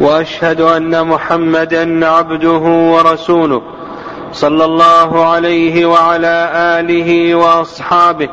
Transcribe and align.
وأشهد 0.00 0.60
أن 0.60 1.06
محمدا 1.06 2.06
عبده 2.06 2.58
ورسوله 2.94 3.62
صلى 4.32 4.64
الله 4.64 5.26
عليه 5.26 5.86
وعلى 5.86 6.50
آله 6.54 7.34
وأصحابه 7.34 8.28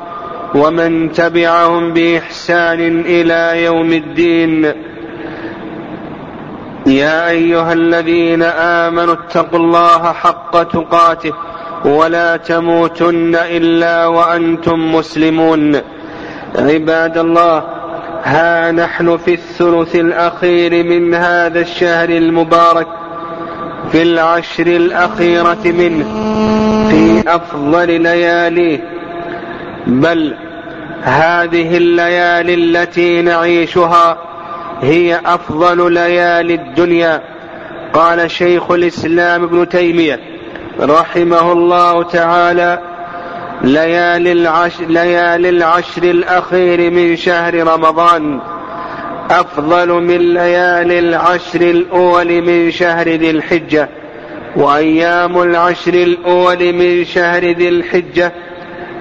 ومن 0.55 1.11
تبعهم 1.11 1.93
بإحسان 1.93 3.01
إلى 3.05 3.63
يوم 3.63 3.93
الدين. 3.93 4.65
يا 6.85 7.29
أيها 7.29 7.73
الذين 7.73 8.43
آمنوا 8.43 9.13
اتقوا 9.13 9.59
الله 9.59 10.13
حق 10.13 10.63
تقاته 10.63 11.33
ولا 11.85 12.37
تموتن 12.37 13.35
إلا 13.35 14.05
وأنتم 14.05 14.95
مسلمون. 14.95 15.81
عباد 16.55 17.17
الله 17.17 17.76
ها 18.23 18.71
نحن 18.71 19.17
في 19.17 19.33
الثلث 19.33 19.95
الأخير 19.95 20.83
من 20.83 21.13
هذا 21.13 21.59
الشهر 21.59 22.09
المبارك 22.09 22.87
في 23.91 24.01
العشر 24.01 24.67
الأخيرة 24.67 25.63
منه 25.65 26.05
في 26.89 27.23
أفضل 27.27 28.01
لياليه. 28.01 28.79
بل 29.87 30.35
هذه 31.01 31.77
الليالي 31.77 32.53
التي 32.53 33.21
نعيشها 33.21 34.17
هي 34.81 35.21
أفضل 35.25 35.93
ليالي 35.93 36.53
الدنيا 36.53 37.21
قال 37.93 38.31
شيخ 38.31 38.71
الإسلام 38.71 39.43
ابن 39.43 39.69
تيمية 39.69 40.19
رحمه 40.79 41.51
الله 41.51 42.03
تعالى. 42.03 42.79
ليالي 43.61 44.31
العشر, 44.31 44.85
ليالي 44.85 45.49
العشر 45.49 46.03
الأخير 46.03 46.91
من 46.91 47.15
شهر 47.15 47.67
رمضان. 47.67 48.39
أفضل 49.31 49.89
من 49.89 50.33
ليالي 50.33 50.99
العشر 50.99 51.61
الأول 51.61 52.41
من 52.41 52.71
شهر 52.71 53.09
ذي 53.09 53.29
الحجة. 53.29 53.89
وأيام 54.55 55.41
العشر 55.41 55.93
الأول 55.93 56.73
من 56.73 57.05
شهر 57.05 57.45
ذي 57.45 57.69
الحجة. 57.69 58.33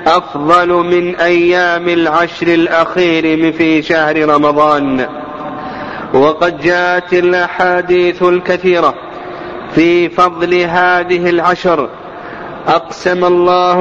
أفضل 0.06 0.68
من 0.68 1.16
أيام 1.16 1.88
العشر 1.88 2.46
الأخير 2.46 3.52
في 3.52 3.82
شهر 3.82 4.28
رمضان. 4.28 5.06
وقد 6.14 6.60
جاءت 6.60 7.12
الأحاديث 7.12 8.22
الكثيرة 8.22 8.94
في 9.74 10.08
فضل 10.08 10.54
هذه 10.54 11.30
العشر. 11.30 11.88
أقسم 12.68 13.24
الله 13.24 13.78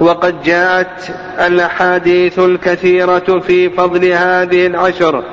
وقد 0.00 0.42
جاءت 0.42 1.10
الأحاديث 1.46 2.38
الكثيرة 2.38 3.40
في 3.40 3.70
فضل 3.70 4.04
هذه 4.04 4.66
العشر 4.66 5.24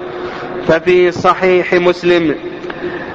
ففي 0.67 1.11
صحيح 1.11 1.73
مسلم 1.73 2.35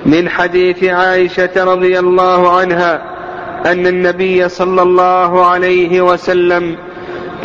من 0.07 0.29
حديث 0.29 0.85
عائشة 0.85 1.51
رضي 1.57 1.99
الله 1.99 2.59
عنها 2.59 3.03
أن 3.67 3.87
النبي 3.87 4.49
صلى 4.49 4.83
الله 4.83 5.47
عليه 5.47 6.01
وسلم 6.01 6.77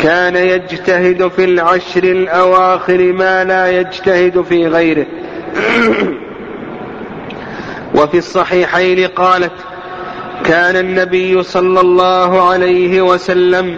كان 0.03 0.35
يجتهد 0.35 1.27
في 1.27 1.43
العشر 1.43 2.03
الأواخر 2.03 3.13
ما 3.13 3.43
لا 3.43 3.79
يجتهد 3.79 4.41
في 4.41 4.67
غيره. 4.67 5.05
وفي 7.95 8.17
الصحيحين 8.17 9.07
قالت 9.07 9.51
كان 10.45 10.75
النبي 10.75 11.43
صلى 11.43 11.81
الله 11.81 12.49
عليه 12.49 13.01
وسلم 13.01 13.77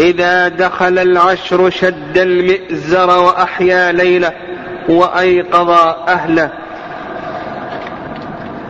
إذا 0.00 0.48
دخل 0.48 0.98
العشر 0.98 1.70
شد 1.70 2.18
المئزر 2.18 3.18
وأحيا 3.18 3.92
ليله 3.92 4.32
وأيقظ 4.88 5.70
أهله. 6.08 6.50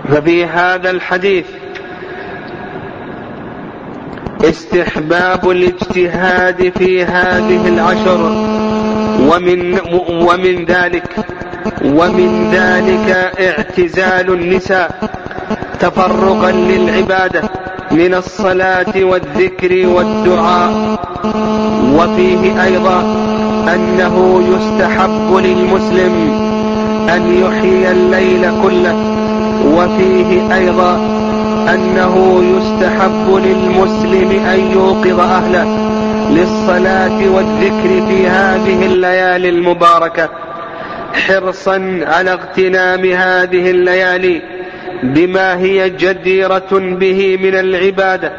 ففي 0.09 0.45
هذا 0.45 0.91
الحديث 0.91 1.47
استحباب 4.45 5.51
الاجتهاد 5.51 6.73
في 6.79 7.05
هذه 7.05 7.69
العشر 7.69 8.21
ومن 9.21 9.79
ومن 10.09 10.65
ذلك 10.65 11.09
ومن 11.85 12.51
ذلك 12.51 13.11
اعتزال 13.41 14.33
النساء. 14.33 15.11
تفرقا 15.81 16.51
للعباده 16.53 17.43
من 17.91 18.15
الصلاة 18.15 19.05
والذكر 19.05 19.87
والدعاء. 19.87 20.99
وفيه 21.95 22.65
أيضا 22.65 23.01
أنه 23.75 24.43
يستحب 24.49 25.37
للمسلم 25.37 26.15
أن 27.09 27.43
يحيي 27.43 27.91
الليل 27.91 28.63
كله. 28.63 28.97
وفيه 29.67 30.55
أيضا 30.55 30.97
أنه 31.75 32.45
يستحب 32.57 33.35
للمسلم 33.35 34.31
أن 34.31 34.61
يوقظ 34.73 35.21
أهله 35.21 35.67
للصلاة 36.31 37.29
والذكر 37.35 38.07
في 38.09 38.29
هذه 38.29 38.87
الليالي 38.87 39.49
المباركة 39.49 40.29
حرصا 41.27 42.01
على 42.07 42.33
اغتنام 42.33 43.05
هذه 43.05 43.71
الليالي. 43.71 44.56
بما 45.03 45.59
هي 45.59 45.91
جديرة 45.91 46.69
به 46.73 47.39
من 47.43 47.55
العباده 47.55 48.33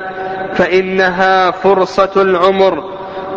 فإنها 0.56 1.51
فرصة 1.51 2.12
العمر 2.16 2.84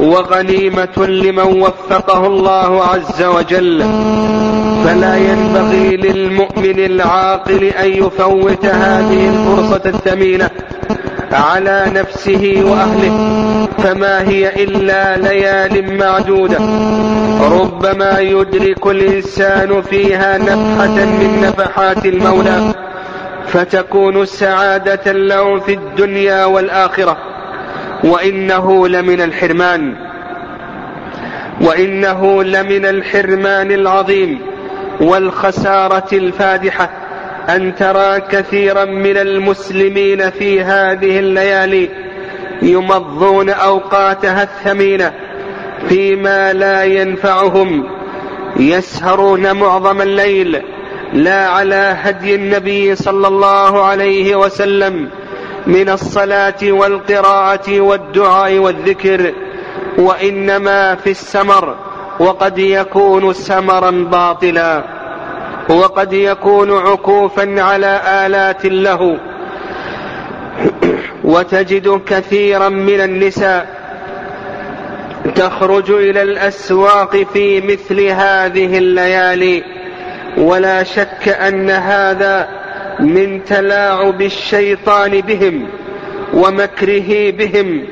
وغنيمة 0.00 1.06
لمن 1.06 1.62
وفقه 1.62 2.26
الله 2.26 2.84
عز 2.84 3.22
وجل. 3.22 3.84
فلا 4.84 5.16
ينبغي 5.16 5.96
للمؤمن 5.96 6.78
العاقل 6.78 7.64
أن 7.64 7.90
يفوت 7.90 8.66
هذه 8.66 9.28
الفرصة 9.28 9.88
الثمينة 9.88 10.50
على 11.32 11.86
نفسه 11.94 12.62
وأهله 12.64 13.66
فما 13.78 14.28
هي 14.28 14.64
إلا 14.64 15.16
ليال 15.16 15.98
معدودة. 15.98 16.58
ربما 17.60 18.18
يدرك 18.18 18.86
الإنسان 18.86 19.82
فيها 19.82 20.38
نفحة 20.38 21.04
من 21.04 21.40
نفحات 21.42 22.06
المولى. 22.06 22.74
فتكون 23.52 24.26
سعادة 24.26 25.12
له 25.12 25.60
في 25.60 25.72
الدنيا 25.74 26.44
والآخرة. 26.44 27.16
وإنه 28.04 28.88
لمن 28.88 29.20
الحرمان. 29.20 29.94
وإنه 31.60 32.42
لمن 32.42 32.86
الحرمان 32.86 33.72
العظيم 33.72 34.40
والخسارة 35.00 36.08
الفادحة. 36.12 36.90
أن 37.48 37.74
ترى 37.74 38.20
كثيرا 38.20 38.84
من 38.84 39.16
المسلمين 39.16 40.30
في 40.30 40.62
هذه 40.62 41.18
الليالي 41.18 41.88
يمضون 42.62 43.50
أوقاتها 43.50 44.42
الثمينة 44.42 45.12
فيما 45.88 46.52
لا 46.52 46.84
ينفعهم. 46.84 47.84
يسهرون 48.56 49.52
معظم 49.52 50.02
الليل 50.02 50.62
لا 51.12 51.48
على 51.48 51.96
هدي 52.02 52.34
النبي 52.34 52.96
صلى 52.96 53.28
الله 53.28 53.84
عليه 53.84 54.36
وسلم 54.36 55.08
من 55.66 55.88
الصلاة 55.88 56.62
والقراءة 56.62 57.80
والدعاء 57.80 58.58
والذكر 58.58 59.32
وإنما 59.98 60.94
في 60.94 61.10
السمر 61.10 61.76
وقد 62.20 62.58
يكون 62.58 63.32
سمرا 63.32 63.90
باطلا 63.90 64.84
وقد 65.68 66.12
يكون 66.12 66.78
عكوفا 66.78 67.62
على 67.62 68.00
آلات 68.26 68.66
له 68.66 69.18
وتجد 71.24 72.00
كثيرا 72.06 72.68
من 72.68 73.00
النساء 73.00 73.80
تخرج 75.34 75.90
إلى 75.90 76.22
الأسواق 76.22 77.16
في 77.16 77.60
مثل 77.60 78.00
هذه 78.00 78.78
الليالي. 78.78 79.79
ولا 80.36 80.82
شك 80.82 81.28
أن 81.28 81.70
هذا 81.70 82.48
من 83.00 83.44
تلاعب 83.44 84.22
الشيطان 84.22 85.20
بهم 85.20 85.68
ومكره 86.34 87.30
بهم 87.30 87.84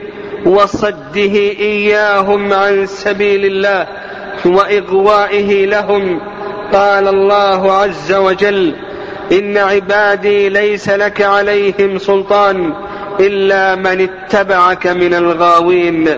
وصده 0.46 1.34
إياهم 1.60 2.52
عن 2.52 2.86
سبيل 2.86 3.44
الله 3.44 3.86
وإغوائه 4.44 5.66
لهم. 5.66 6.20
قال 6.72 7.08
الله 7.08 7.72
عز 7.72 8.12
وجل 8.12 8.74
إن 9.32 9.56
عبادي 9.56 10.48
ليس 10.48 10.88
لك 10.88 11.22
عليهم 11.22 11.98
سلطان 11.98 12.72
إلا 13.20 13.74
من 13.74 14.00
اتبعك 14.00 14.86
من 14.86 15.14
الغاوين. 15.14 16.08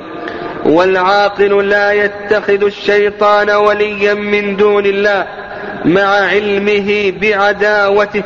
والعاقل 0.64 1.68
لا 1.68 1.92
يتخذ 1.92 2.64
الشيطان 2.64 3.50
وليا 3.50 4.14
من 4.14 4.56
دون 4.56 4.86
الله. 4.86 5.39
مع 5.84 6.08
علمه 6.08 7.12
بعداوته 7.20 8.22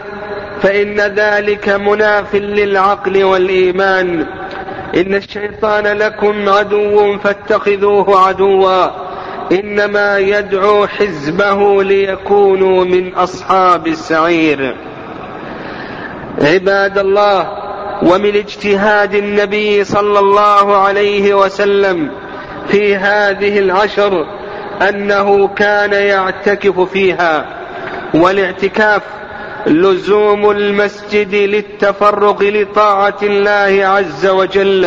فإن 0.63 1.01
ذلك 1.01 1.69
مناف 1.69 2.35
للعقل 2.35 3.25
والإيمان. 3.25 4.27
إن 4.97 5.15
الشيطان 5.15 5.87
لكم 5.87 6.49
عدو 6.49 7.19
فاتخذوه 7.19 8.27
عدوا. 8.27 8.87
إنما 9.53 10.19
يدعو 10.19 10.87
حزبه 10.87 11.83
ليكونوا 11.83 12.85
من 12.85 13.15
أصحاب 13.15 13.87
السعير. 13.87 14.77
عباد 16.43 16.99
الله 16.99 17.65
ومن 18.03 18.37
اجتهاد 18.37 19.15
النبي 19.15 19.85
صلى 19.85 20.19
الله 20.19 20.77
عليه 20.77 21.35
وسلم 21.35 22.11
في 22.69 22.97
هذه 22.97 23.59
العشر 23.59 24.27
أنه 24.83 25.49
كان 25.49 25.93
يعتكف 25.93 26.81
فيها 26.81 27.47
والاعتكاف 28.15 29.03
لزوم 29.67 30.51
المسجد 30.51 31.35
للتفرغ 31.35 32.43
لطاعة 32.43 33.19
الله 33.23 33.87
عز 33.87 34.27
وجل 34.27 34.87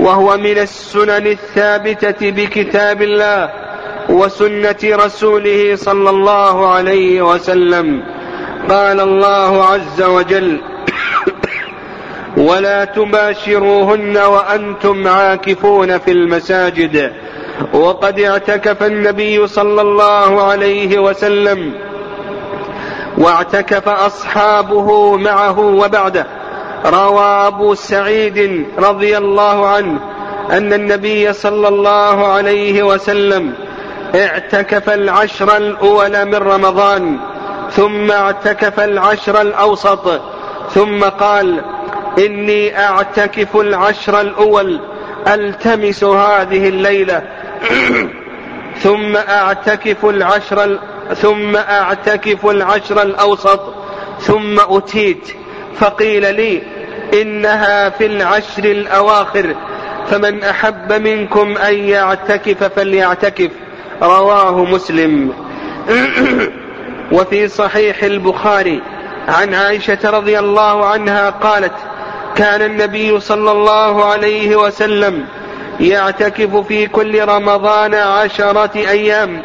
وهو 0.00 0.36
من 0.36 0.58
السنن 0.58 1.26
الثابتة 1.26 2.30
بكتاب 2.30 3.02
الله 3.02 3.50
وسنة 4.08 4.76
رسوله 4.84 5.76
صلى 5.76 6.10
الله 6.10 6.68
عليه 6.68 7.22
وسلم. 7.22 8.02
قال 8.68 9.00
الله 9.00 9.64
عز 9.64 10.02
وجل 10.02 10.60
ولا 12.36 12.84
تباشروهن 12.84 14.16
وأنتم 14.16 15.08
عاكفون 15.08 15.98
في 15.98 16.10
المساجد 16.10 17.12
وقد 17.72 18.20
اعتكف 18.20 18.82
النبي 18.82 19.46
صلى 19.46 19.80
الله 19.80 20.42
عليه 20.42 20.98
وسلم 20.98 21.72
واعتكف 23.18 23.88
أصحابه 23.88 25.16
معه 25.16 25.58
وبعده. 25.60 26.26
روى 26.86 27.24
أبو 27.24 27.74
سعيد 27.74 28.66
رضي 28.78 29.18
الله 29.18 29.68
عنه 29.68 29.98
أن 30.50 30.72
النبي 30.72 31.32
صلى 31.32 31.68
الله 31.68 32.26
عليه 32.26 32.82
وسلم 32.82 33.52
اعتكف 34.14 34.90
العشر 34.90 35.56
الأول 35.56 36.26
من 36.26 36.34
رمضان 36.34 37.18
ثم 37.70 38.10
اعتكف 38.10 38.80
العشر 38.80 39.40
الأوسط 39.40 40.20
ثم 40.70 41.04
قال 41.04 41.60
إني 42.18 42.78
أعتكف 42.78 43.56
العشر 43.56 44.20
الأول 44.20 44.80
ألتمس 45.26 46.04
هذه 46.04 46.68
الليلة 46.68 47.22
ثم 48.82 49.16
أعتكف 49.16 50.04
العشر 50.04 50.78
ثم 51.14 51.56
أعتكف 51.56 52.46
العشر 52.46 53.02
الأوسط 53.02 53.60
ثم 54.20 54.60
أتيت. 54.60 55.28
فقيل 55.80 56.34
لي 56.34 56.62
إنها 57.22 57.88
في 57.88 58.06
العشر 58.06 58.64
الأواخر. 58.64 59.54
فمن 60.10 60.44
أحب 60.44 60.92
منكم 60.92 61.56
أن 61.56 61.74
يعتكف 61.74 62.64
فليعتكف. 62.64 63.50
رواه 64.02 64.64
مسلم. 64.64 65.32
وفي 67.12 67.48
صحيح 67.48 68.02
البخاري 68.02 68.82
عن 69.28 69.54
عائشة 69.54 70.10
رضي 70.10 70.38
الله 70.38 70.86
عنها 70.86 71.30
قالت 71.30 71.72
كان 72.36 72.62
النبي 72.62 73.20
صلى 73.20 73.50
الله 73.50 74.04
عليه 74.04 74.56
وسلم 74.56 75.24
يعتكف 75.80 76.56
في 76.56 76.86
كل 76.86 77.24
رمضان 77.24 77.94
عشرة 77.94 78.76
أيام. 78.76 79.42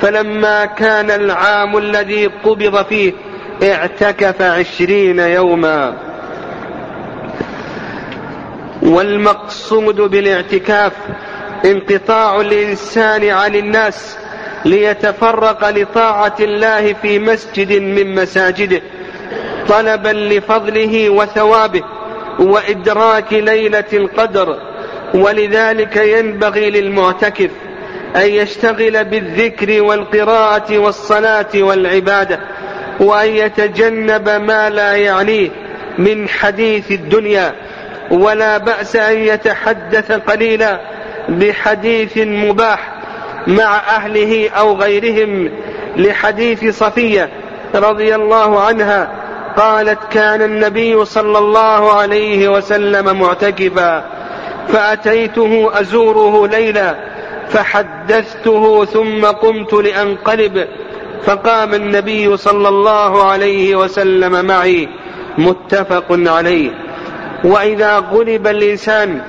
فلما 0.00 0.64
كان 0.64 1.10
العام 1.10 1.78
الذي 1.78 2.26
قبض 2.26 2.84
فيه 2.86 3.12
اعتكف 3.62 4.42
عشرين 4.42 5.18
يوما. 5.18 5.96
والمقصود 8.82 10.00
بالاعتكاف 10.00 10.92
انقطاع 11.64 12.40
الإنسان 12.40 13.28
عن 13.28 13.54
الناس 13.54 14.18
ليتفرق 14.64 15.70
لطاعة 15.70 16.36
الله 16.40 16.92
في 16.92 17.18
مسجد 17.18 17.72
من 17.82 18.14
مساجده 18.14 18.82
طلبا 19.68 20.08
لفضله 20.08 21.10
وثوابه 21.10 21.82
وإدراك 22.38 23.32
ليلة 23.32 23.84
القدر. 23.92 24.58
ولذلك 25.14 25.96
ينبغي 25.96 26.70
للمعتكف 26.70 27.50
أن 28.16 28.30
يشتغل 28.30 29.04
بالذكر 29.04 29.82
والقراءة 29.82 30.78
والصلاة 30.78 31.46
والعبادة 31.54 32.40
وأن 33.00 33.28
يتجنب 33.28 34.28
ما 34.28 34.70
لا 34.70 34.94
يعنيه 34.94 35.50
من 35.98 36.28
حديث 36.28 36.92
الدنيا. 36.92 37.54
ولا 38.10 38.58
بأس 38.58 38.96
أن 38.96 39.18
يتحدث 39.18 40.12
قليلا 40.12 40.80
بحديث 41.28 42.12
مباح 42.16 42.92
مع 43.46 43.76
أهله 43.76 44.50
أو 44.50 44.76
غيرهم 44.76 45.50
لحديث 45.96 46.78
صفية 46.78 47.28
رضي 47.74 48.14
الله 48.14 48.60
عنها. 48.60 49.10
قالت 49.56 49.98
كان 50.10 50.42
النبي 50.42 51.04
صلى 51.04 51.38
الله 51.38 51.92
عليه 51.92 52.48
وسلم 52.48 53.20
معتكفا. 53.20 54.17
فأتيته 54.68 55.80
أزوره 55.80 56.46
ليلا 56.46 56.94
فحدثته 57.48 58.84
ثم 58.84 59.24
قمت 59.24 59.72
لأنقلب 59.72 60.68
فقام 61.24 61.74
النبي 61.74 62.36
صلى 62.36 62.68
الله 62.68 63.24
عليه 63.24 63.76
وسلم 63.76 64.44
معي 64.44 64.88
متفق 65.38 66.04
عليه. 66.10 66.70
وإذا 67.44 67.98
غلب 67.98 68.46
الإنسان 68.46 69.20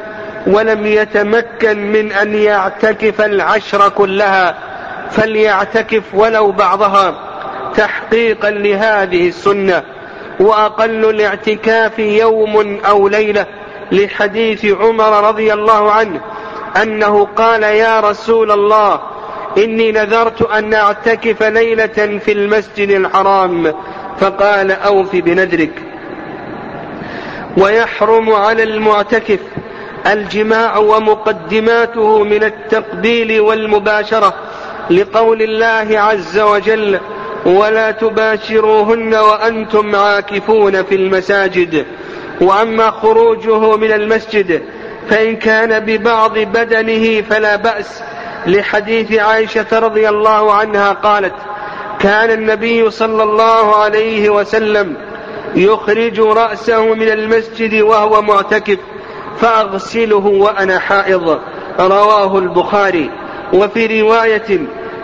ولم 0.48 0.86
يتمكن 0.86 1.92
من 1.92 2.12
أن 2.12 2.36
يعتكف 2.36 3.22
العشر 3.22 3.90
كلها 3.90 4.56
فليعتكف 5.12 6.04
ولو 6.14 6.52
بعضها 6.52 7.16
تحقيقا 7.76 8.50
لهذه 8.50 9.28
السنة 9.28 9.84
وأقل 10.40 11.10
الاعتكاف 11.10 12.00
يوم 12.00 12.80
أو 12.86 13.08
ليلة. 13.08 13.46
لحديث 13.92 14.66
عمر 14.66 15.28
رضي 15.28 15.54
الله 15.54 15.92
عنه 15.92 16.22
أنه 16.82 17.26
قال 17.26 17.64
يا 17.64 18.00
رسول 18.00 18.52
الله 18.52 19.02
إني 19.58 19.92
نذرت 19.92 20.42
أن 20.42 20.74
أعتكف 20.74 21.44
ليلة 21.44 22.20
في 22.26 22.32
المسجد 22.32 22.90
الحرام 22.90 23.74
فقال 24.20 24.72
أوف 24.72 25.16
بنذرك. 25.16 25.72
ويحرم 27.58 28.32
على 28.32 28.64
المعتكف 28.64 29.40
الجماع 30.08 30.78
ومقدماته 30.78 32.24
من 32.24 32.44
التقبيل 32.44 33.42
والمباشرة 33.42 34.34
لقول 34.90 35.42
الله 35.42 36.00
عز 36.00 36.40
وجل 36.40 37.00
ولا 37.46 37.92
تباشروهن 37.92 39.16
وأنتم 39.16 39.96
عاكفون 39.96 40.84
في 40.84 40.96
المساجد 40.96 41.86
وأما 42.42 42.92
خروجه 42.92 43.76
من 43.76 43.92
المسجد 43.92 44.62
فإن 45.10 45.36
كان 45.36 45.80
ببعض 45.80 46.40
بدنه 46.40 47.22
فلا 47.22 47.56
بأس. 47.56 48.04
لحديث 48.48 49.14
عائشة 49.14 49.80
رضي 49.80 50.10
الله 50.10 50.54
عنها 50.54 50.92
قالت 50.92 51.34
كان 52.00 52.32
النبي 52.32 52.92
صلى 52.92 53.24
الله 53.24 53.76
عليه 53.76 54.30
وسلم 54.30 54.98
يخرج 55.56 56.20
رأسه 56.20 56.94
من 56.94 57.10
المسجد 57.10 57.82
وهو 57.82 58.22
معتكف 58.22 58.78
فأغسله 59.38 60.26
وأنا 60.26 60.80
حائض. 60.80 61.40
رواه 61.80 62.38
البخاري. 62.38 63.10
وفي 63.54 64.02
رواية 64.02 64.60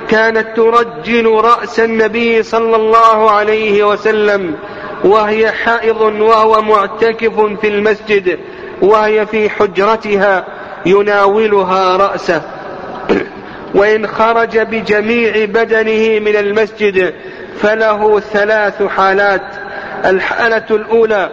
كانت 0.10 0.48
ترجل 0.56 1.32
رأس 1.32 1.80
النبي 1.80 2.44
صلى 2.44 2.76
الله 2.76 3.32
عليه 3.32 3.84
وسلم 3.84 4.56
وهي 5.06 5.52
حائض 5.52 6.02
وهو 6.02 6.62
معتكف 6.62 7.40
في 7.62 7.68
المسجد 7.68 8.40
وهي 8.82 9.26
في 9.26 9.50
حجرتها 9.50 10.46
يناولها 10.86 11.98
رأسه. 11.98 12.42
وإن 13.76 14.08
خرج 14.08 14.60
بجميع 14.60 15.46
بدنه 15.46 16.20
من 16.20 16.36
المسجد 16.36 17.14
فله 17.60 18.20
ثلاث 18.20 18.84
حالات. 18.84 19.42
الحالة 20.06 20.66
الأولى 20.72 21.30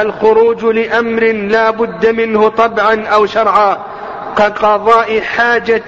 الخروج 0.00 0.64
لأمر 0.64 1.22
لا 1.32 1.70
بد 1.70 2.06
منه 2.06 2.48
طبعا 2.48 3.06
أو 3.06 3.26
شرعا 3.26 3.78
كقضاء 4.36 5.20
حاجة 5.20 5.82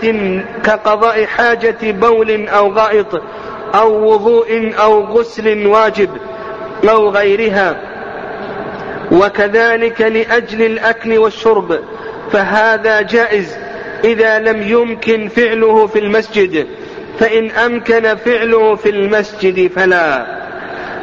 كقضاء 0.65 1.25
حاجة 1.25 1.77
بول 1.83 2.49
أو 2.49 2.73
غائط 2.73 3.23
أو 3.75 4.13
وضوء 4.13 4.75
أو 4.81 5.05
غسل 5.05 5.67
واجب. 5.67 6.11
أو 6.85 7.11
غيرها. 7.11 7.77
وكذلك 9.13 10.01
لأجل 10.01 10.63
الأكل 10.63 11.19
والشرب 11.19 11.79
فهذا 12.33 13.01
جائز 13.01 13.57
إذا 14.05 14.39
لم 14.39 14.63
يمكن 14.63 15.29
فعله 15.29 15.87
في 15.87 15.99
المسجد. 15.99 16.67
فإن 17.19 17.51
أمكن 17.51 18.17
فعله 18.17 18.75
في 18.75 18.91
المسجد 18.91 19.71
فلا. 19.71 20.27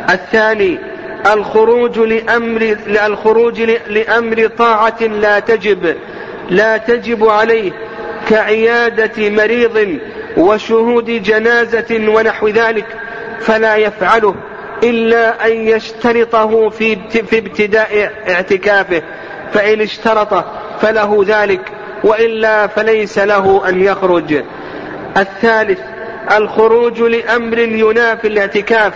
الثاني 0.09 0.79
الخروج 1.33 1.99
لأمر 1.99 2.77
الخروج 3.05 3.61
لأمر 3.87 4.47
طاعة 4.47 5.03
لا 5.03 5.39
تجب. 5.39 5.95
لا 6.49 6.77
تجب 6.77 7.29
عليه 7.29 7.71
كعيادة 8.29 9.29
مريض 9.29 9.99
وشهود 10.37 11.05
جنازة 11.05 12.01
ونحو 12.07 12.47
ذلك 12.47 12.85
فلا 13.39 13.75
يفعله. 13.75 14.35
إلا 14.83 15.47
أن 15.47 15.67
يشترطه 15.67 16.69
في 16.69 16.95
في 17.09 17.37
ابتداء 17.37 18.11
اعتكافه 18.29 19.01
فإن 19.53 19.81
اشترط 19.81 20.45
فله 20.81 21.23
ذلك 21.27 21.61
وإلا 22.03 22.67
فليس 22.67 23.19
له 23.19 23.69
أن 23.69 23.81
يخرج. 23.81 24.43
الثالث 25.17 25.79
الخروج 26.37 27.01
لأمر 27.01 27.59
ينافي 27.59 28.27
الاعتكاف 28.27 28.93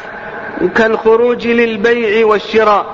كالخروج 0.76 1.48
للبيع 1.48 2.26
والشراء 2.26 2.86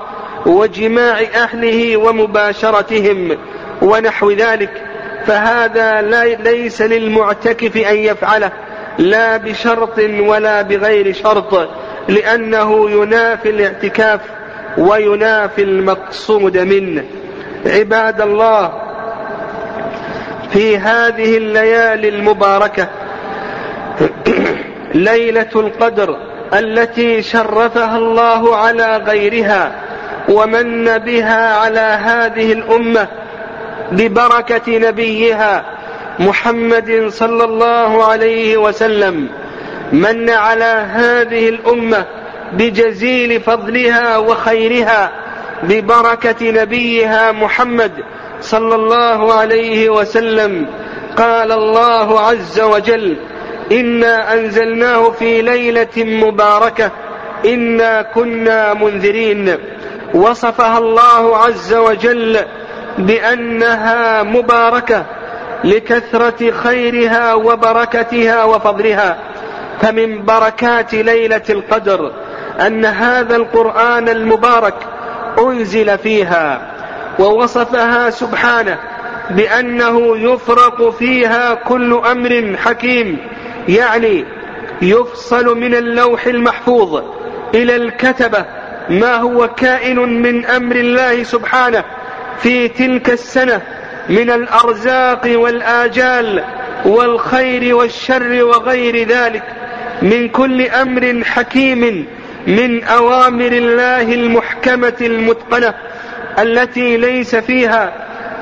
وجماع 0.46 1.20
أهله 1.34 1.96
ومباشرتهم 1.96 3.38
ونحو 3.82 4.30
ذلك. 4.30 4.82
فهذا 5.26 6.02
ليس 6.36 6.82
للمعتكف 6.82 7.76
أن 7.76 7.96
يفعله 7.96 8.52
لا 8.98 9.36
بشرط 9.36 9.98
ولا 9.98 10.62
بغير 10.62 11.12
شرط. 11.12 11.68
لأنه 12.08 12.90
ينافي 12.90 13.50
الاعتكاف 13.50 14.20
وينافي 14.78 15.62
المقصود 15.62 16.58
منه. 16.58 17.04
عباد 17.66 18.20
الله 18.20 18.72
في 20.52 20.78
هذه 20.78 21.36
الليالي 21.36 22.08
المباركة 22.08 22.88
ليلة 24.94 25.50
القدر 25.56 26.16
التي 26.54 27.22
شرفها 27.22 27.98
الله 27.98 28.56
على 28.56 28.96
غيرها 28.96 29.72
ومن 30.28 30.98
بها 30.98 31.56
على 31.56 31.80
هذه 31.80 32.52
الأمة 32.52 33.08
ببركة 33.92 34.78
نبيها 34.78 35.64
محمد 36.18 37.06
صلى 37.08 37.44
الله 37.44 38.04
عليه 38.04 38.56
وسلم. 38.56 39.28
من 39.92 40.30
على 40.30 40.86
هذه 40.90 41.48
الأمة 41.48 42.06
بجزيل 42.52 43.40
فضلها 43.40 44.16
وخيرها 44.16 45.10
ببركة 45.62 46.50
نبيها 46.50 47.32
محمد 47.32 47.92
صلى 48.40 48.74
الله 48.74 49.34
عليه 49.34 49.88
وسلم. 49.88 50.66
قال 51.16 51.52
الله 51.52 52.20
عز 52.20 52.60
وجل 52.60 53.16
إنا 53.72 54.34
أنزلناه 54.34 55.10
في 55.10 55.42
ليلة 55.42 55.96
مباركة 55.96 56.90
إنا 57.46 58.02
كنا 58.02 58.74
منذرين 58.74 59.56
وصفها 60.14 60.78
الله 60.78 61.36
عز 61.36 61.74
وجل 61.74 62.38
بأنها 62.98 64.22
مباركة 64.22 65.06
لكثرة 65.64 66.50
خيرها 66.50 67.34
وبركتها 67.34 68.44
وفضلها. 68.44 69.18
فمن 69.80 70.24
بركات 70.24 70.94
ليلة 70.94 71.42
القدر 71.50 72.12
أن 72.66 72.84
هذا 72.84 73.36
القرآن 73.36 74.08
المبارك 74.08 74.74
أنزل 75.38 75.98
فيها 75.98 76.70
ووصفها 77.18 78.10
سبحانه 78.10 78.78
بأنه 79.30 80.16
يفرق 80.16 80.90
فيها 80.90 81.54
كل 81.54 81.92
أمر 82.10 82.56
حكيم 82.56 83.18
يعني 83.68 84.24
يفصل 84.82 85.58
من 85.58 85.74
اللوح 85.74 86.26
المحفوظ 86.26 87.02
إلى 87.54 87.76
الكتبة 87.76 88.44
ما 88.88 89.16
هو 89.16 89.48
كائن 89.48 89.98
من 89.98 90.46
أمر 90.46 90.76
الله 90.76 91.22
سبحانه 91.22 91.84
في 92.38 92.68
تلك 92.68 93.10
السنة 93.10 93.60
من 94.08 94.30
الأرزاق 94.30 95.30
والآجال 95.34 96.44
والخير 96.84 97.76
والشر 97.76 98.44
وغير 98.44 99.08
ذلك. 99.08 99.42
من 100.02 100.28
كل 100.28 100.62
أمر 100.62 101.24
حكيم 101.24 102.06
من 102.46 102.84
أوامر 102.84 103.52
الله 103.52 104.14
المحكمة 104.14 104.94
المتقنة 105.00 105.74
التي 106.38 106.96
ليس 106.96 107.36
فيها 107.36 107.92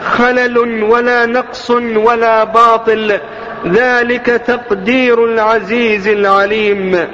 خلل 0.02 0.82
ولا 0.82 1.26
نقص 1.26 1.70
ولا 1.70 2.44
باطل. 2.44 3.18
ذلك 3.66 4.26
تقدير 4.26 5.24
العزيز 5.24 6.08
العليم. 6.08 7.08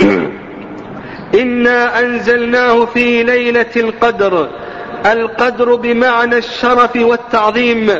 إنا 1.42 2.00
أنزلناه 2.00 2.84
في 2.84 3.22
ليلة 3.22 3.70
القدر. 3.76 4.48
القدر 5.06 5.74
بمعنى 5.74 6.38
الشرف 6.38 6.96
والتعظيم 6.96 7.90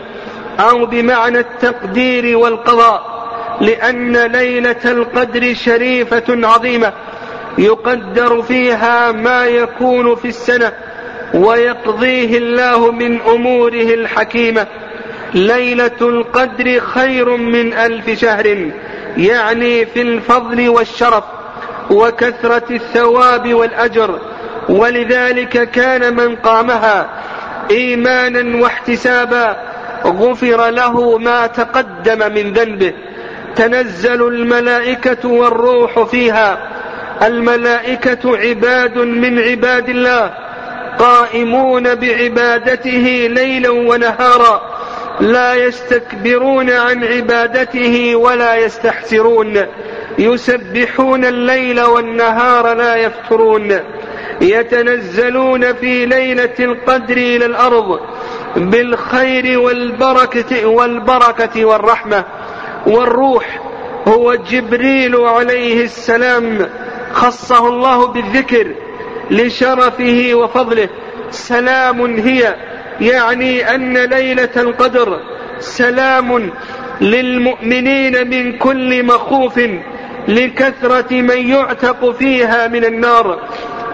أو 0.61 0.87
بمعنى 0.87 1.39
التقدير 1.39 2.39
والقضاء. 2.39 3.14
لأن 3.61 4.17
ليلة 4.17 4.81
القدر 4.85 5.55
شريفة 5.55 6.25
عظيمة 6.29 6.93
يقدر 7.59 8.43
فيها 8.43 9.13
ما 9.13 9.47
يكون 9.47 10.15
في 10.15 10.29
السنة 10.29 10.73
ويقضيه 11.35 12.39
الله 12.39 12.93
من 12.93 13.21
أموره 13.21 13.95
الحكيمة. 13.95 14.67
ليلة 15.35 16.01
القدر 16.01 16.81
خير 16.81 17.37
من 17.37 17.73
ألف 17.73 18.21
شهر 18.21 18.71
يعني 19.17 19.87
في 19.87 20.03
الفضل 20.03 20.69
والشرف 20.69 21.25
وكثرة 21.91 22.65
الثواب 22.71 23.55
والأجر. 23.55 24.19
ولذلك 24.69 25.71
كان 25.71 26.17
من 26.17 26.37
قامها 26.37 27.11
إيمانا 27.71 28.63
واحتسابا 28.63 29.57
غفر 30.07 30.71
له 30.71 31.19
ما 31.19 31.47
تقدم 31.47 32.19
من 32.35 32.53
ذنبه. 32.53 32.93
تنزل 33.57 34.29
الملائكة 34.29 35.29
والروح 35.29 36.03
فيها. 36.03 36.59
الملائكة 37.23 38.37
عباد 38.37 38.99
من 38.99 39.39
عباد 39.39 39.89
الله 39.89 40.35
قائمون 40.99 41.95
بعبادته 41.95 43.29
ليلا 43.31 43.71
ونهارا 43.71 44.75
لا 45.21 45.55
يستكبرون 45.55 46.71
عن 46.71 47.05
عبادته 47.05 48.17
ولا 48.17 48.57
يستحسرون. 48.57 49.67
يسبحون 50.19 51.25
الليل 51.25 51.81
والنهار 51.81 52.75
لا 52.75 52.97
يفترون. 52.97 53.81
يتنزلون 54.41 55.73
في 55.73 56.07
ليلة 56.07 56.55
القدر 56.61 57.17
إلى 57.17 57.47
الأرض 57.47 58.01
بالخير 58.57 59.61
والبركة 59.61 60.67
والبركة 60.67 61.65
والرحمة. 61.65 62.25
والروح 62.87 63.61
هو 64.09 64.35
جبريل 64.35 65.17
عليه 65.17 65.85
السلام 65.85 66.69
خصه 67.13 67.69
الله 67.69 68.07
بالذكر 68.07 68.75
لشرفه 69.31 70.31
وفضله. 70.35 70.89
سلام 71.31 72.17
هي 72.19 72.55
يعني 73.01 73.75
أن 73.75 73.97
ليلة 73.97 74.49
القدر 74.57 75.21
سلام 75.59 76.51
للمؤمنين 77.01 78.31
من 78.31 78.59
كل 78.59 79.05
مخوف 79.05 79.61
لكثرة 80.29 81.13
من 81.13 81.49
يعتق 81.49 82.11
فيها 82.11 82.69
من 82.69 82.85
النار 82.85 83.49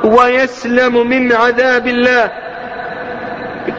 ويسلم 0.05 1.07
من 1.07 1.33
عذاب 1.33 1.87
الله 1.87 2.33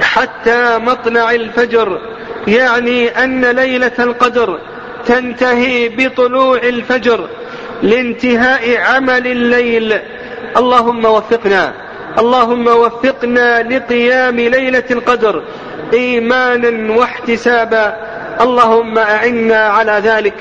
حتى 0.01 0.77
مطلع 0.77 1.31
الفجر. 1.31 2.01
يعني 2.47 3.09
أن 3.09 3.45
ليلة 3.45 3.91
القدر 3.99 4.59
تنتهي 5.05 5.89
بطلوع 5.89 6.57
الفجر 6.57 7.29
لانتهاء 7.83 8.77
عمل 8.81 9.27
الليل. 9.27 9.99
اللهم 10.57 11.05
وفقنا. 11.05 11.73
اللهم 12.19 12.67
وفقنا 12.67 13.63
لقيام 13.63 14.35
ليلة 14.35 14.83
القدر 14.91 15.43
إيمانا 15.93 16.93
واحتسابا. 16.93 17.95
اللهم 18.41 18.97
أعنا 18.97 19.55
على 19.55 20.01
ذلك. 20.03 20.33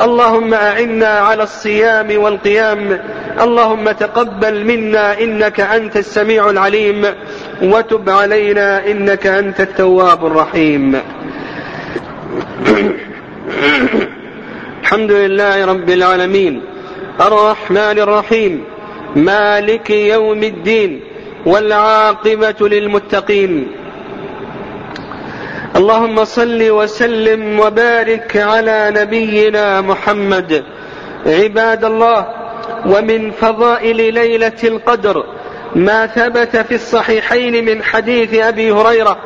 اللهم 0.00 0.54
أعنا 0.54 1.08
على 1.08 1.42
الصيام 1.42 2.22
والقيام. 2.22 3.00
اللهم 3.40 3.90
تقبل 3.90 4.64
منا 4.64 5.20
إنك 5.20 5.60
أنت 5.60 5.96
السميع 5.96 6.50
العليم. 6.50 7.06
وتب 7.62 8.10
علينا 8.10 8.86
إنك 8.86 9.26
أنت 9.26 9.60
التواب 9.60 10.26
الرحيم. 10.26 11.00
الحمد 14.82 15.12
لله 15.12 15.64
رب 15.64 15.90
العالمين. 15.90 16.60
الرحمن 17.20 17.98
الرحيم. 17.98 18.64
مالك 19.16 19.90
يوم 19.90 20.42
الدين. 20.42 21.00
والعاقبة 21.46 22.68
للمتقين. 22.68 23.66
اللهم 25.76 26.24
صل 26.24 26.70
وسلم 26.70 27.60
وبارك 27.60 28.36
على 28.36 28.92
نبينا 28.96 29.80
محمد. 29.80 30.64
عباد 31.26 31.84
الله 31.84 32.26
ومن 32.86 33.30
فضائل 33.30 34.14
ليلة 34.14 34.60
القدر 34.64 35.24
ما 35.76 36.06
ثبت 36.06 36.56
في 36.56 36.74
الصحيحين 36.74 37.64
من 37.64 37.82
حديث 37.82 38.34
أبي 38.34 38.72
هريرة 38.72 39.16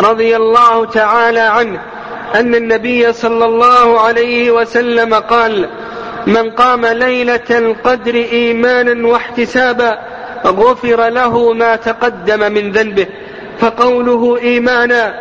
رضي 0.00 0.36
الله 0.36 0.84
تعالى 0.84 1.40
عنه. 1.40 1.97
أن 2.34 2.54
النبي 2.54 3.12
صلى 3.12 3.44
الله 3.44 4.00
عليه 4.00 4.50
وسلم 4.50 5.14
قال 5.14 5.68
من 6.26 6.50
قام 6.50 6.86
ليلة 6.86 7.50
القدر 7.50 8.14
إيمانا 8.14 9.08
واحتسابا 9.08 9.98
غفر 10.46 11.08
له 11.08 11.52
ما 11.52 11.76
تقدم 11.76 12.52
من 12.52 12.72
ذنبه 12.72 13.06
فقوله 13.58 14.38
إيمانا 14.42 15.14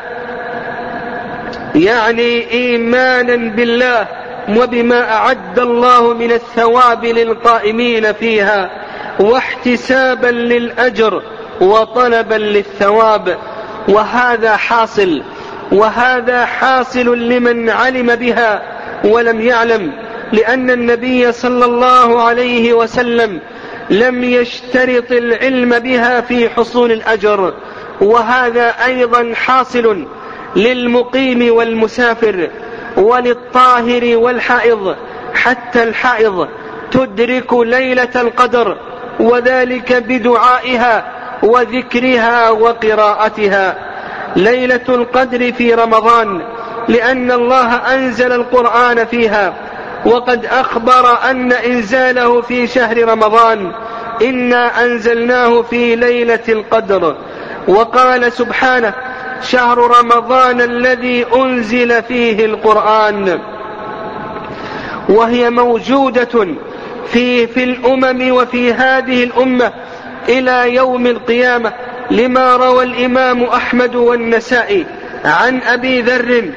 يعني 1.76 2.52
إيمانا 2.52 3.36
بالله 3.36 4.08
وبما 4.58 5.14
أعد 5.14 5.60
الله 5.60 6.14
من 6.14 6.32
الثواب 6.32 7.06
للقائمين 7.06 8.14
فيها 8.14 8.70
واحتسابا 9.20 10.28
للأجر 10.28 11.22
وطلبا 11.62 12.36
للثواب 12.36 13.38
وهذا 13.90 14.56
حاصل 14.56 15.24
وهذا 15.72 16.46
حاصل 16.46 17.20
لمن 17.20 17.70
علم 17.70 18.16
بها 18.16 18.62
ولم 19.06 19.42
يعلم 19.42 19.92
لأن 20.32 20.72
النبي 20.72 21.32
صلى 21.32 21.66
الله 21.66 22.22
عليه 22.24 22.74
وسلم 22.74 23.40
لم 23.90 24.24
يشترط 24.24 25.12
العلم 25.12 25.80
بها 25.80 26.22
في 26.22 26.50
حصول 26.50 26.92
الأجر. 26.92 27.54
وهذا 28.02 28.76
أيضا 28.86 29.34
حاصل 29.34 30.08
للمقيم 30.56 31.56
والمسافر 31.56 32.50
وللطاهر 32.98 34.18
والحائض 34.18 34.96
حتى 35.34 35.84
الحائض 35.84 36.48
تدرك 36.92 37.54
ليلة 37.54 38.10
القدر 38.16 38.78
وذلك 39.20 39.94
بدعائها 39.94 41.12
وذكرها 41.44 42.50
وقراءتها. 42.50 43.87
ليلة 44.38 44.86
القدر 44.90 45.52
في 45.52 45.74
رمضان 45.74 46.42
لأن 46.88 47.32
الله 47.32 47.76
أنزل 47.76 48.32
القرآن 48.32 49.06
فيها 49.06 49.54
وقد 50.06 50.46
أخبر 50.46 51.30
أن 51.30 51.52
إنزاله 51.52 52.42
في 52.42 52.68
شهر 52.68 53.10
رمضان 53.10 53.72
إنا 54.22 54.84
أنزلناه 54.84 55.62
في 55.62 55.96
ليلة 55.96 56.44
القدر. 56.50 57.16
وقال 57.68 58.32
سبحانه 58.32 58.94
شهر 59.42 59.78
رمضان 59.78 60.62
الذي 60.62 61.26
أنزل 61.36 62.04
فيه 62.04 62.46
القرآن. 62.46 63.40
وهي 65.10 65.50
موجودة 65.50 66.48
في 67.08 67.48
في 67.48 67.64
الأمم 67.64 68.32
وفي 68.32 68.74
هذه 68.74 69.24
الأمة 69.24 69.72
إلى 70.30 70.76
يوم 70.76 71.08
القيامة. 71.08 71.74
لما 72.12 72.56
روى 72.56 72.84
الإمام 72.84 73.44
أحمد 73.44 73.96
والنسائي 73.96 74.86
عن 75.26 75.62
أبي 75.62 76.02
ذر 76.02 76.52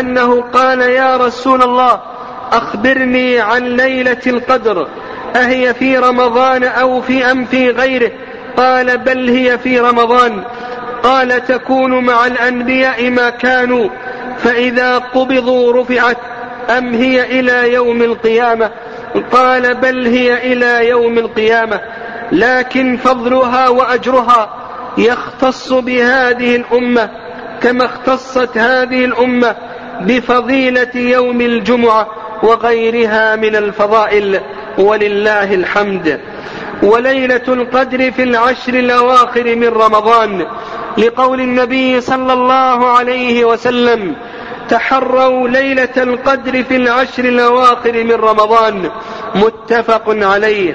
أنه 0.00 0.40
قال 0.40 0.80
يا 0.80 1.16
رسول 1.16 1.62
الله 1.62 2.00
أخبرني 2.52 3.40
عن 3.40 3.62
ليلة 3.62 4.20
القدر 4.26 4.88
أهي 5.36 5.74
في 5.74 5.98
رمضان 5.98 6.64
أو 6.64 7.00
في 7.00 7.30
أم 7.30 7.44
في 7.44 7.70
غيره؟ 7.70 8.10
قال 8.56 8.98
بل 8.98 9.28
هي 9.28 9.58
في 9.58 9.80
رمضان. 9.80 10.42
قال 11.02 11.46
تكون 11.46 12.04
مع 12.04 12.26
الأنبياء 12.26 13.10
ما 13.10 13.30
كانوا 13.30 13.88
فإذا 14.38 14.98
قبضوا 14.98 15.72
رفعت 15.72 16.16
أم 16.78 16.94
هي 16.94 17.40
إلى 17.40 17.72
يوم 17.72 18.02
القيامة؟ 18.02 18.70
قال 19.32 19.74
بل 19.74 20.06
هي 20.06 20.52
إلى 20.52 20.88
يوم 20.88 21.18
القيامة 21.18 21.80
لكن 22.32 22.96
فضلها 22.96 23.68
وأجرها. 23.68 24.63
يختص 24.98 25.72
بهذه 25.72 26.56
الأمة 26.56 27.10
كما 27.62 27.84
اختصت 27.84 28.58
هذه 28.58 29.04
الأمة 29.04 29.56
بفضيلة 30.00 30.90
يوم 30.94 31.40
الجمعة 31.40 32.06
وغيرها 32.42 33.36
من 33.36 33.56
الفضائل 33.56 34.40
ولله 34.78 35.54
الحمد. 35.54 36.20
وليلة 36.82 37.42
القدر 37.48 38.10
في 38.10 38.22
العشر 38.22 38.74
الأواخر 38.74 39.56
من 39.56 39.68
رمضان 39.68 40.46
لقول 40.98 41.40
النبي 41.40 42.00
صلى 42.00 42.32
الله 42.32 42.88
عليه 42.88 43.44
وسلم 43.44 44.16
تحروا 44.68 45.48
ليلة 45.48 45.88
القدر 45.96 46.62
في 46.62 46.76
العشر 46.76 47.24
الأواخر 47.24 48.04
من 48.04 48.12
رمضان 48.12 48.90
متفق 49.34 50.04
عليه. 50.08 50.74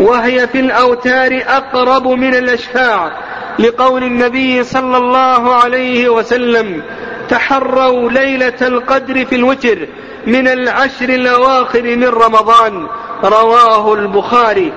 وهي 0.00 0.46
في 0.46 0.60
الأوتار 0.60 1.42
أقرب 1.48 2.08
من 2.08 2.34
الأشفاع 2.34 3.27
لقول 3.58 4.04
النبي 4.04 4.64
صلى 4.64 4.96
الله 4.96 5.54
عليه 5.54 6.08
وسلم 6.08 6.82
تحروا 7.28 8.10
ليلة 8.10 8.58
القدر 8.62 9.24
في 9.24 9.34
الوتر 9.34 9.78
من 10.26 10.48
العشر 10.48 11.08
الأواخر 11.08 11.82
من 11.82 12.04
رمضان. 12.04 12.86
رواه 13.24 13.94
البخاري. 13.94 14.72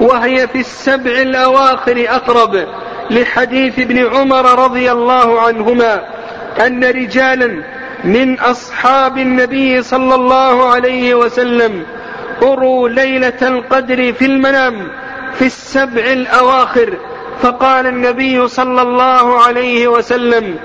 وهي 0.00 0.48
في 0.48 0.60
السبع 0.60 1.10
الأواخر 1.10 2.04
أقرب. 2.08 2.66
لحديث 3.10 3.78
ابن 3.78 4.06
عمر 4.06 4.64
رضي 4.64 4.92
الله 4.92 5.40
عنهما 5.40 6.04
أن 6.66 6.84
رجالا 6.84 7.62
من 8.04 8.40
أصحاب 8.40 9.18
النبي 9.18 9.82
صلى 9.82 10.14
الله 10.14 10.70
عليه 10.70 11.14
وسلم 11.14 11.82
أروا 12.42 12.88
ليلة 12.88 13.38
القدر 13.42 14.12
في 14.12 14.24
المنام 14.24 14.88
في 15.34 15.46
السبع 15.46 16.02
الأواخر. 16.02 16.96
فقال 17.42 17.86
النبي 17.86 18.48
صلى 18.48 18.82
الله 18.82 19.42
عليه 19.42 19.88
وسلم 19.88 20.58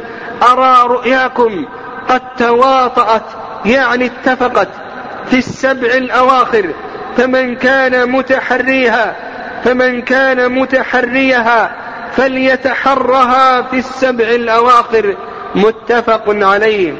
أرى 0.51 0.87
رؤياكم 0.87 1.65
قد 2.09 2.21
تواطأت 2.37 3.23
يعني 3.65 4.05
اتفقت 4.05 4.67
في 5.25 5.37
السبع 5.37 5.87
الأواخر 5.87 6.69
فمن 7.17 7.55
كان 7.55 8.11
متحريها 8.11 9.15
فمن 9.63 10.01
كان 10.01 10.51
متحريها 10.51 11.75
فليتحرها 12.15 13.61
في 13.61 13.77
السبع 13.77 14.23
الأواخر 14.23 15.15
متفق 15.55 16.23
عليه. 16.27 16.93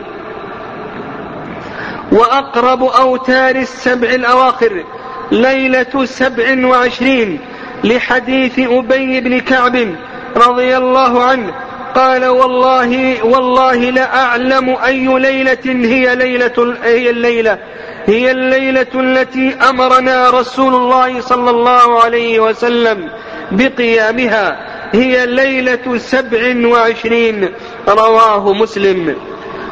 وأقرب 2.12 2.84
أوتار 2.84 3.56
السبع 3.56 4.10
الأواخر 4.10 4.84
ليلة 5.32 6.06
سبع 6.06 6.68
وعشرين 6.68 7.40
لحديث 7.86 8.60
أبي 8.60 9.21
بن 9.21 9.39
كعب 9.39 9.95
رضي 10.38 10.78
الله 10.78 11.24
عنه 11.24 11.54
قال 11.95 12.26
والله 12.26 13.24
والله 13.24 13.76
لأعلم 13.76 14.69
أي 14.86 15.19
ليلة 15.19 15.65
هي 15.65 16.15
ليلة 16.15 16.76
هي 16.84 17.10
الليلة 17.10 17.58
هي 18.06 18.32
الليلة 18.32 18.88
التي 18.95 19.56
أمرنا 19.69 20.30
رسول 20.30 20.76
الله 20.76 21.21
صلى 21.21 21.50
الله 21.50 22.04
عليه 22.04 22.39
وسلم 22.39 23.10
بقيامها 23.52 24.58
هي 24.93 25.26
ليلة 25.26 25.98
سبع 25.98 26.67
وعشرين 26.67 27.50
رواه 27.88 28.54
مسلم. 28.54 29.15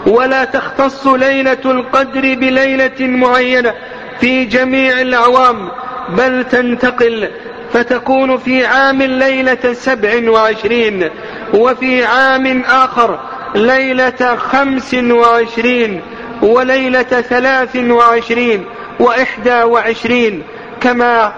ولا 0.07 0.45
تختص 0.45 1.07
ليلة 1.07 1.63
القدر 1.65 2.21
بليلة 2.21 2.99
معينة 2.99 3.73
في 4.19 4.45
جميع 4.45 5.01
الأعوام 5.01 5.69
بل 6.09 6.43
تنتقل 6.43 7.29
فتكون 7.73 8.37
في 8.37 8.65
عام 8.65 9.01
ليلة 9.01 9.73
سبع 9.73 10.29
وعشرين 10.31 11.09
وفي 11.53 12.05
عام 12.05 12.61
آخر 12.61 13.19
ليلة 13.55 14.35
خمس 14.35 14.93
وعشرين 14.93 16.01
وليلة 16.41 17.03
ثلاث 17.03 17.75
وعشرين 17.75 18.65
وإحدى 18.99 19.63
وعشرين 19.63 20.43
كما 20.81 21.33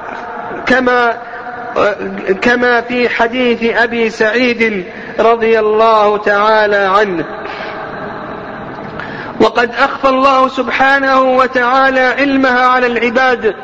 كما 0.65 1.17
كما 2.41 2.81
في 2.81 3.09
حديث 3.09 3.63
أبي 3.77 4.09
سعيد 4.09 4.85
رضي 5.19 5.59
الله 5.59 6.17
تعالى 6.17 6.75
عنه. 6.75 7.25
وقد 9.41 9.71
أخفى 9.71 10.09
الله 10.09 10.47
سبحانه 10.47 11.21
وتعالى 11.21 11.99
علمها 11.99 12.67
على 12.67 12.87
العباد 12.87 13.55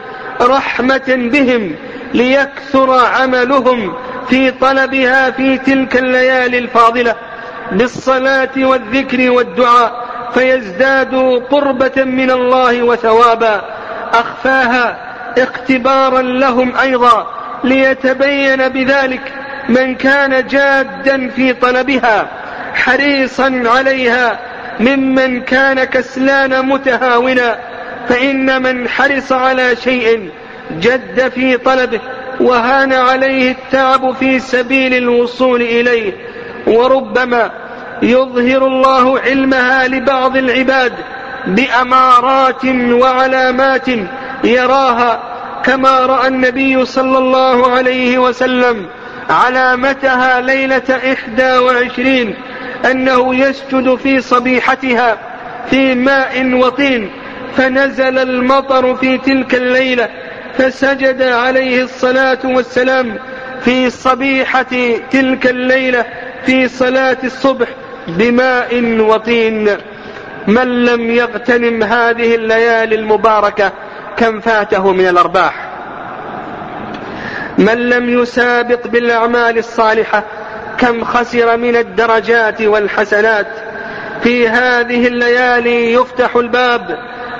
رحمة 0.41 1.03
بهم 1.07 1.75
ليكثر 2.13 3.05
عملهم 3.05 3.93
في 4.29 4.51
طلبها 4.51 5.31
في 5.31 5.57
تلك 5.57 5.97
الليالي 5.97 6.57
الفاضلة 6.57 7.15
بالصلاة 7.71 8.49
والذكر 8.57 9.31
والدعاء 9.31 10.05
فيزدادوا 10.33 11.39
قربة 11.39 12.03
من 12.03 12.31
الله 12.31 12.83
وثوابا. 12.83 13.61
أخفاها 14.13 14.97
اختبارا 15.37 16.21
لهم 16.21 16.75
أيضا 16.75 17.27
ليتبين 17.63 18.69
بذلك 18.69 19.33
من 19.69 19.95
كان 19.95 20.47
جادا 20.47 21.29
في 21.29 21.53
طلبها 21.53 22.27
حريصا 22.73 23.63
عليها 23.65 24.39
ممن 24.79 25.41
كان 25.41 25.83
كسلان 25.83 26.65
متهاونا 26.65 27.59
فإن 28.09 28.61
من 28.61 28.87
حرص 28.89 29.31
على 29.31 29.75
شيء 29.75 30.29
جد 30.79 31.29
في 31.29 31.57
طلبه 31.57 31.99
وهان 32.39 32.93
عليه 32.93 33.51
التعب 33.51 34.15
في 34.15 34.39
سبيل 34.39 34.93
الوصول 34.93 35.61
إليه 35.61 36.13
وربما 36.67 37.51
يظهر 38.01 38.67
الله 38.67 39.19
علمها 39.19 39.87
لبعض 39.87 40.37
العباد 40.37 40.93
بأمارات 41.47 42.65
وعلامات 42.91 43.87
يراها 44.43 45.19
كما 45.63 45.99
رأى 45.99 46.27
النبي 46.27 46.85
صلى 46.85 47.17
الله 47.17 47.71
عليه 47.71 48.17
وسلم 48.17 48.85
علامتها 49.29 50.41
ليلة 50.41 51.13
إحدى 51.13 51.57
وعشرين 51.57 52.35
أنه 52.91 53.35
يسجد 53.35 53.95
في 53.95 54.21
صبيحتها 54.21 55.17
في 55.69 55.95
ماء 55.95 56.53
وطين 56.53 57.11
فنزل 57.57 58.17
المطر 58.19 58.95
في 58.95 59.17
تلك 59.17 59.55
الليلة 59.55 60.09
فسجد 60.61 61.21
عليه 61.21 61.83
الصلاة 61.83 62.39
والسلام 62.43 63.19
في 63.61 63.89
صبيحة 63.89 64.65
تلك 65.11 65.47
الليلة 65.47 66.05
في 66.45 66.67
صلاة 66.67 67.17
الصبح 67.23 67.67
بماء 68.07 68.99
وطين. 68.99 69.77
من 70.47 70.85
لم 70.85 71.11
يغتنم 71.11 71.83
هذه 71.83 72.35
الليالي 72.35 72.95
المباركة 72.95 73.71
كم 74.17 74.39
فاته 74.39 74.91
من 74.91 75.07
الأرباح؟ 75.07 75.69
من 77.57 77.89
لم 77.89 78.09
يسابق 78.21 78.87
بالأعمال 78.87 79.57
الصالحة 79.57 80.23
كم 80.77 81.03
خسر 81.03 81.57
من 81.57 81.75
الدرجات 81.75 82.61
والحسنات؟ 82.61 83.47
في 84.23 84.47
هذه 84.47 85.07
الليالي 85.07 85.93
يفتح 85.93 86.35
الباب 86.35 86.99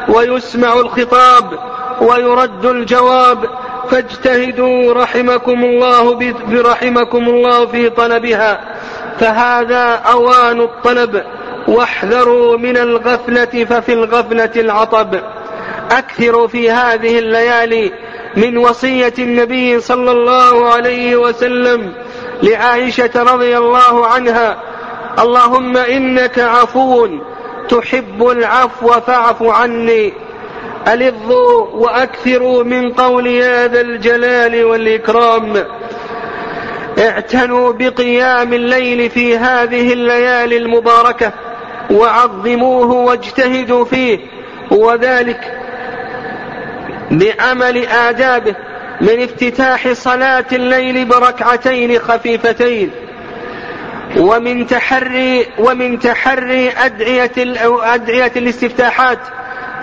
ويسمع 0.10 0.74
الخطاب 0.74 1.60
ويرد 2.02 2.66
الجواب 2.66 3.50
فاجتهدوا 3.90 4.94
رحمكم 4.94 5.64
الله 5.64 6.14
برحمكم 6.48 7.30
الله 7.30 7.66
في 7.66 7.90
طلبها. 7.90 8.76
فهذا 9.20 10.02
أوان 10.12 10.62
الطلب. 10.62 11.24
واحذروا 11.68 12.58
من 12.58 12.78
الغفلة 12.78 13.66
ففي 13.66 13.94
الغفلة 13.94 14.52
العطب. 14.56 15.20
أكثروا 15.92 16.48
في 16.48 16.72
هذه 16.72 17.20
الليالي 17.20 17.92
من 18.38 18.58
وصية 18.58 19.14
النبي 19.20 19.80
صلى 19.80 20.12
الله 20.12 20.74
عليه 20.74 21.16
وسلم 21.16 21.94
لعائشة 22.44 23.12
رضي 23.16 23.58
الله 23.58 24.06
عنها. 24.08 24.58
اللهم 25.20 25.78
إنك 25.78 26.40
عفو 26.40 27.08
تحب 27.70 28.28
العفو 28.28 28.88
فاعف 28.88 29.44
عني. 29.44 30.14
ألظوا 30.88 31.68
وأكثروا 31.68 32.64
من 32.64 32.94
قول 32.94 33.28
يا 33.28 33.68
ذا 33.68 33.82
الجلال 33.82 34.66
والإكرام. 34.66 35.64
اعتنوا 37.00 37.74
بقيام 37.74 38.54
الليل 38.54 39.10
في 39.10 39.38
هذه 39.38 39.94
الليالي 39.94 40.58
المباركة 40.58 41.32
وعظموه 41.92 42.92
واجتهدوا 42.92 43.86
فيه 43.86 44.20
وذلك 44.72 45.58
بعمل 47.12 47.86
آدابه 47.88 48.56
من 49.02 49.24
افتتاح 49.24 49.94
صلاة 49.94 50.46
الليل 50.52 51.06
بركعتين 51.06 52.00
خفيفتين 52.00 52.92
ومن 54.18 54.68
تحري 54.68 55.46
ومن 55.60 56.00
تحري 56.00 56.70
أدعية 56.70 57.32
أدعية 57.94 58.32
الاستفتاحات 58.36 59.20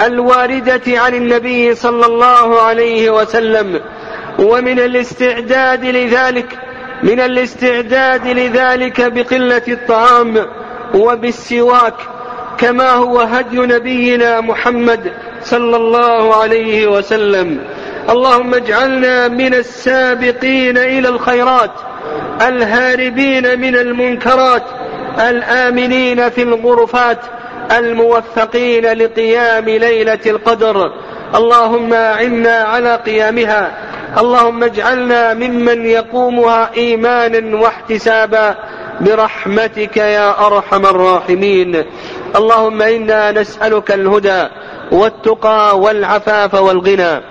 الواردة 0.03 0.83
عن 0.87 1.15
النبي 1.15 1.75
صلى 1.75 2.07
الله 2.07 2.63
عليه 2.63 3.11
وسلم 3.11 3.81
ومن 4.39 4.79
الاستعداد 4.79 5.85
لذلك 5.85 6.59
من 7.03 7.21
الاستعداد 7.21 8.27
لذلك 8.27 9.13
بقلة 9.13 9.63
الطعام 9.69 10.47
وبالسواك 10.95 11.95
كما 12.59 12.91
هو 12.91 13.21
هدي 13.21 13.59
نبينا 13.59 14.41
محمد 14.41 15.13
صلى 15.43 15.77
الله 15.77 16.35
عليه 16.43 16.87
وسلم. 16.87 17.59
اللهم 18.11 18.55
اجعلنا 18.55 19.29
من 19.29 19.55
السابقين 19.55 20.79
إلى 20.79 21.09
الخيرات 21.09 21.71
الهاربين 22.43 23.61
من 23.61 23.77
المنكرات 23.77 24.63
الآمنين 25.21 26.29
في 26.31 26.43
الغرفات 26.43 27.19
الموفقين 27.73 28.93
لقيام 28.93 29.65
ليلة 29.65 30.19
القدر. 30.27 30.93
اللهم 31.35 31.95
أعنا 31.95 32.57
على 32.57 32.97
قيامها. 33.07 33.73
اللهم 34.19 34.65
اجعلنا 34.65 35.35
ممن 35.35 35.87
يقومها 35.87 36.71
إيمانا 36.77 37.57
واحتسابا. 37.57 38.55
برحمتك 39.01 39.97
يا 39.97 40.47
أرحم 40.47 40.87
الراحمين. 40.87 41.85
اللهم 42.37 42.83
إنا 42.83 43.33
نسألك 43.33 43.91
الهدى 43.91 44.45
والتقى 44.93 45.79
والعفاف 45.79 46.55
والغنى. 46.55 47.23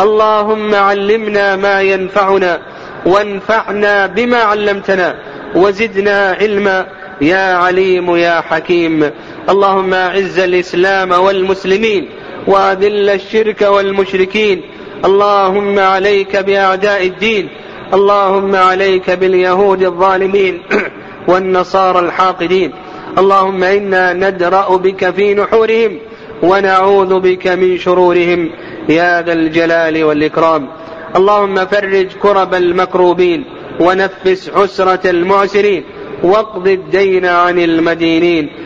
اللهم 0.00 0.74
علمنا 0.74 1.56
ما 1.56 1.80
ينفعنا 1.80 2.58
وانفعنا 3.06 4.06
بما 4.06 4.38
علمتنا. 4.38 5.14
وزدنا 5.54 6.36
علما. 6.40 6.86
يا 7.20 7.54
عليم 7.54 8.16
يا 8.16 8.40
حكيم. 8.40 9.10
اللهم 9.48 9.94
أعز 9.94 10.38
الإسلام 10.38 11.10
والمسلمين 11.10 12.08
وأذل 12.46 13.10
الشرك 13.10 13.62
والمشركين. 13.62 14.60
اللهم 15.04 15.78
عليك 15.78 16.36
بأعداء 16.36 17.06
الدين. 17.06 17.48
اللهم 17.94 18.56
عليك 18.56 19.10
باليهود 19.10 19.82
الظالمين 19.82 20.62
والنصارى 21.28 21.98
الحاقدين. 21.98 22.72
اللهم 23.18 23.64
إنا 23.64 24.12
ندرأ 24.12 24.76
بك 24.76 25.10
في 25.10 25.34
نحورهم 25.34 25.98
ونعوذ 26.42 27.20
بك 27.20 27.46
من 27.46 27.78
شرورهم. 27.78 28.50
يا 28.88 29.22
ذا 29.22 29.32
الجلال 29.32 30.04
والإكرام. 30.04 30.68
اللهم 31.16 31.54
فرج 31.66 32.06
كرب 32.22 32.54
المكروبين 32.54 33.44
ونفس 33.80 34.50
عسرة 34.56 35.10
المعسرين. 35.10 35.84
واقض 36.22 36.68
الدين 36.68 37.26
عن 37.26 37.58
المدينين. 37.58 38.65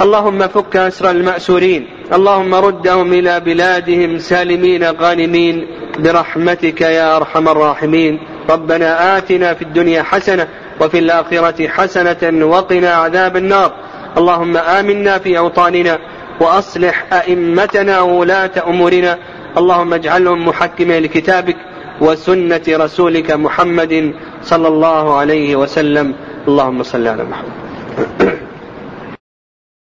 اللهم 0.00 0.48
فك 0.48 0.76
أسر 0.76 1.10
المأسورين. 1.10 1.86
اللهم 2.12 2.54
ردهم 2.54 3.12
إلى 3.12 3.40
بلادهم 3.40 4.18
سالمين 4.18 4.84
غانمين. 4.84 5.66
برحمتك 5.98 6.80
يا 6.80 7.16
أرحم 7.16 7.48
الراحمين. 7.48 8.18
ربنا 8.50 9.18
آتنا 9.18 9.54
في 9.54 9.62
الدنيا 9.62 10.02
حسنة 10.02 10.48
وفي 10.80 10.98
الآخرة 10.98 11.68
حسنة 11.68 12.46
وقنا 12.46 12.94
عذاب 12.94 13.36
النار. 13.36 13.72
اللهم 14.16 14.56
آمنا 14.56 15.18
في 15.18 15.38
أوطاننا 15.38 15.98
وأصلح 16.40 17.06
أئمتنا 17.12 18.00
وولاة 18.00 18.50
أمورنا. 18.66 19.18
اللهم 19.58 19.94
اجعلهم 19.94 20.48
محكمين 20.48 21.02
لكتابك 21.02 21.56
وسنة 22.00 22.62
رسولك 22.68 23.30
محمد 23.30 24.14
صلى 24.42 24.68
الله 24.68 25.18
عليه 25.18 25.56
وسلم. 25.56 26.14
اللهم 26.48 26.82
صل 26.82 27.06
على 27.08 27.24
محمد. 27.24 28.37